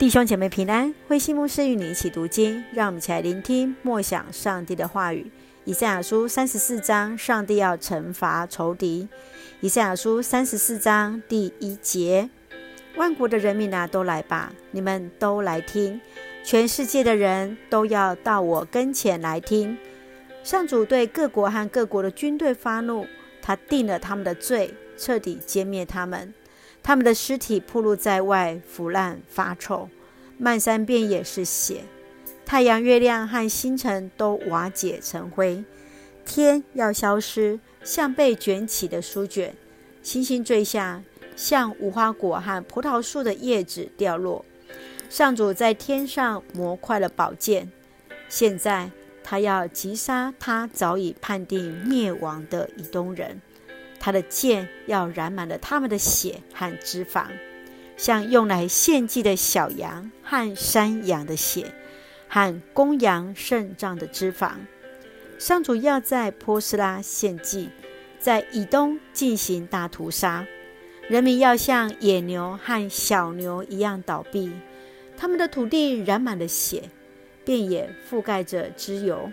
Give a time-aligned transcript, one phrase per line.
[0.00, 5.30] 弟兄姐妹平安，慧心牧师与你一起读经，让我们一起来聆听默想上帝的话语。
[5.66, 9.06] 以赛亚书三十四章，上帝要惩罚仇敌。
[9.60, 12.30] 以赛亚书三十四章第一节：
[12.96, 16.00] 万国的人民啊，都来吧，你们都来听，
[16.42, 19.76] 全世界的人都要到我跟前来听。
[20.42, 23.06] 上主对各国和各国的军队发怒，
[23.42, 26.32] 他定了他们的罪，彻底歼灭他们。
[26.82, 29.88] 他们的尸体暴露在外，腐烂发臭，
[30.38, 31.84] 漫山遍野是血。
[32.44, 35.64] 太阳、月亮和星辰都瓦解成灰，
[36.24, 39.52] 天要消失，像被卷起的书卷；
[40.02, 41.02] 星星坠下，
[41.36, 44.44] 像无花果和葡萄树的叶子掉落。
[45.08, 47.70] 上主在天上磨快了宝剑，
[48.28, 48.90] 现在
[49.22, 53.40] 他要击杀他早已判定灭亡的以东人。
[54.00, 57.26] 他的剑要染满了他们的血和脂肪，
[57.96, 61.72] 像用来献祭的小羊和山羊的血，
[62.26, 64.52] 和公羊肾脏的脂肪。
[65.38, 67.68] 上主要在波斯拉献祭，
[68.18, 70.46] 在以东进行大屠杀。
[71.08, 74.52] 人民要像野牛和小牛一样倒闭，
[75.16, 76.84] 他们的土地染满了血，
[77.44, 79.30] 遍野覆盖着脂油。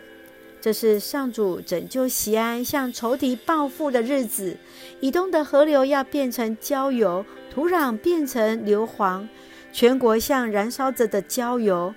[0.68, 4.58] 这是上主拯救西安、向仇敌报复的日子。
[5.00, 9.26] 以东的河流要变成焦油，土壤变成硫磺，
[9.72, 11.96] 全国像燃烧着的焦油，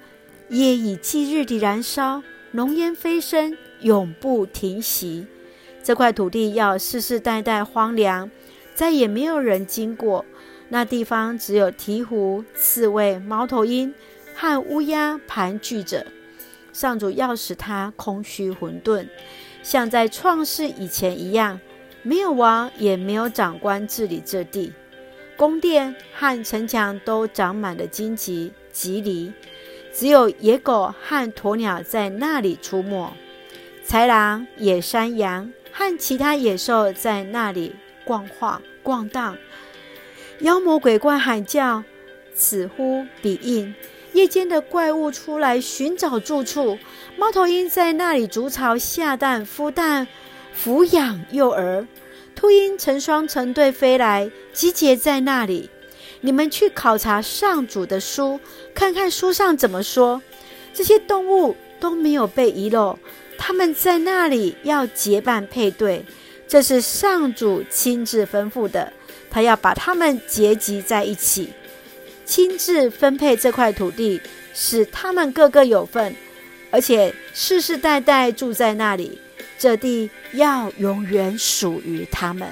[0.50, 5.26] 夜以继日地燃烧，浓烟飞升，永不停息。
[5.82, 8.30] 这块土地要世世代代荒凉，
[8.72, 10.24] 再也没有人经过。
[10.68, 13.92] 那地方只有鹈鹕、刺猬、猫头鹰
[14.36, 16.06] 和乌鸦盘踞着。
[16.72, 19.06] 上主要使他空虚混沌，
[19.62, 21.60] 像在创世以前一样，
[22.02, 24.72] 没有王也没有长官治理这地，
[25.36, 29.32] 宫殿和城墙都长满了荆棘蒺藜，
[29.92, 33.12] 只有野狗和鸵鸟在那里出没，
[33.86, 37.74] 豺狼、野山羊和其他野兽在那里
[38.04, 39.36] 逛晃逛荡，
[40.40, 41.82] 妖魔鬼怪喊叫，
[42.34, 43.74] 此呼彼应。
[44.12, 46.78] 夜间的怪物出来寻找住处，
[47.16, 50.06] 猫头鹰在那里筑巢下蛋孵蛋
[50.56, 51.86] 抚养幼儿，
[52.34, 55.70] 秃鹰成双成对飞来集结在那里。
[56.22, 58.38] 你们去考察上主的书，
[58.74, 60.20] 看看书上怎么说。
[60.74, 62.98] 这些动物都没有被遗漏，
[63.38, 66.04] 他们在那里要结伴配对，
[66.46, 68.92] 这是上主亲自吩咐的，
[69.30, 71.50] 他要把他们结集在一起。
[72.30, 74.20] 亲自分配这块土地，
[74.54, 76.14] 使他们个个有份，
[76.70, 79.18] 而且世世代代住在那里。
[79.58, 82.48] 这地要永远属于他们。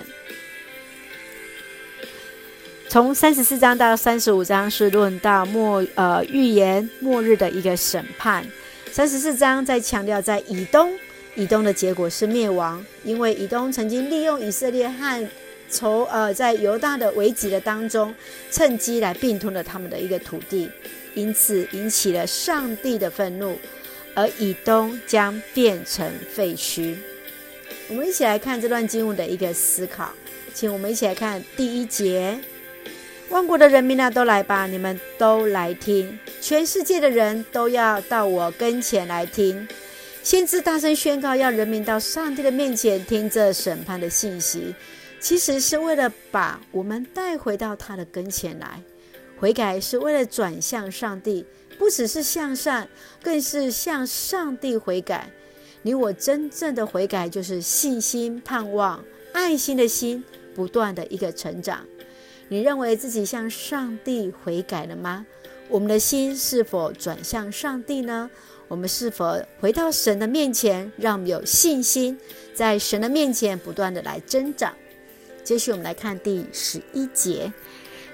[2.89, 8.45] 从三十四章到三十五章是论到末呃预言末日的一个审判。
[8.91, 10.93] 三十四章在强调在以东，
[11.37, 15.29] 以东的结果是灭亡，因为以东曾经利用以色列和。
[15.71, 18.15] 从呃，在犹大的危急的当中，
[18.51, 20.71] 趁机来并吞了他们的一个土地，
[21.15, 23.59] 因此引起了上帝的愤怒，
[24.15, 26.97] 而以东将变成废墟。
[27.89, 30.11] 我们一起来看这段经文的一个思考，
[30.55, 32.39] 请我们一起来看第一节：
[33.29, 39.69] 万国的人民啊，都来吧，你们都来听，全世界的人都要到我跟前来听。
[40.23, 44.75] 先知大声宣告，要人民到上帝的面前听这审判的信息。
[45.21, 48.83] 其实是为了把我们带回到他的跟前来，
[49.39, 51.45] 悔改是为了转向上帝，
[51.79, 52.89] 不只是向善，
[53.23, 55.31] 更是向上帝悔改。
[55.83, 60.25] 你我真正的悔改，就是信心、盼望、爱心的心
[60.55, 61.85] 不断的一个成长。
[62.49, 65.27] 你认为自己向上帝悔改了吗？
[65.69, 68.31] 我们的心是否转向上帝呢？
[68.69, 72.19] 我们是否回到神的面前，让我们有信心，
[72.55, 74.75] 在神的面前不断的来增长？
[75.49, 77.51] 接续我们来看第十一节，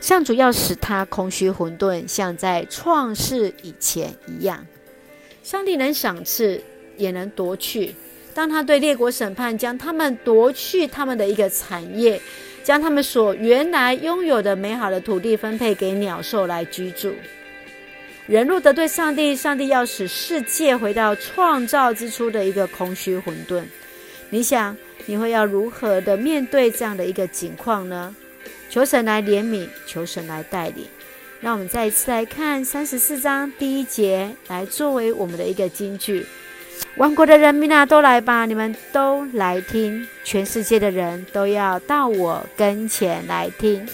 [0.01, 4.65] 上主要使他空虚混沌，像在创世以前一样。
[5.43, 6.63] 上帝能赏赐，
[6.97, 7.93] 也能夺去。
[8.35, 12.21] 当他对列国审判，将他们夺去他们的一个产业，
[12.63, 17.13] 将他们所原来拥有的美好的土地分配给鸟兽来居住。
[18.29, 23.65] 人若得罪上帝，上帝要使世界回到创造之初的一个空虚混沌。
[24.31, 24.77] 你想？
[25.07, 28.15] 你会要如何的面对这样的一个景况呢？
[28.71, 30.87] 求神来怜悯，求神来带领。
[31.41, 36.27] 让我们再一次来看三十四章第一节，来作为我们的一个金句：
[36.97, 38.47] 万国的人民啊，都来吧！
[38.47, 43.87] 你们都来听，全世界的人都要到我跟前来听。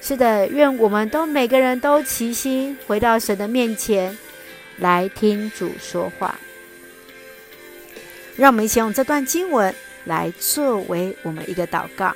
[0.00, 4.18] 是的，愿我们都每个人都齐心回到神的面前
[4.78, 6.38] 来听主说话。
[8.36, 9.74] 让我们一起用这段经文
[10.08, 12.12] 来作为我们一个祷告。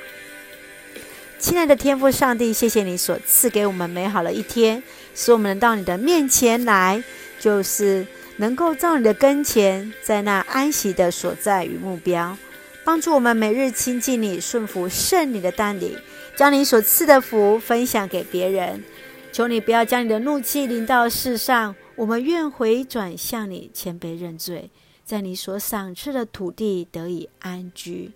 [1.39, 4.83] 亲爱的天父上帝，谢谢你所赐给我们美好的一天，
[5.15, 7.03] 使我们能到你的面前来，
[7.39, 8.07] 就是
[8.37, 12.37] 能够到你的跟前，在那安息的所在与目标，
[12.85, 15.99] 帮助我们每日亲近你，顺服圣你的带领，
[16.37, 18.83] 将你所赐的福分享给别人。
[19.33, 24.71] 求你不要将你的怒气临到世上，我们愿回转向你，谦卑认罪，
[25.13, 28.13] 在你所赏赐的土地得以安居。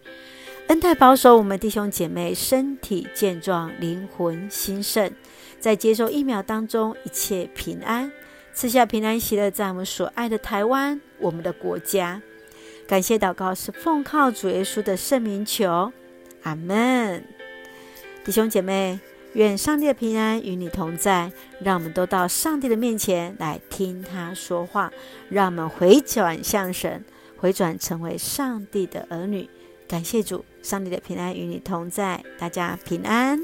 [0.69, 5.13] 恩待保守我们弟兄姐妹身体健壮，灵魂兴盛，
[5.61, 8.11] 在接受疫苗当中一切平安，
[8.55, 12.23] 赐下平安喜乐，在我们所爱的台湾，我们的国家。
[12.89, 15.93] 感谢祷告是奉靠主耶稣的圣名求，
[16.45, 17.23] 阿门。
[18.25, 18.99] 弟兄姐妹，
[19.37, 21.31] 愿上帝的平安与你同在，
[21.61, 24.91] 让我们都到上帝的面前来听他说话，
[25.29, 27.05] 让我们回转向神，
[27.37, 29.47] 回转成为上帝的儿女。
[29.87, 33.39] 感谢主，上帝的平安与你同在，大家平安。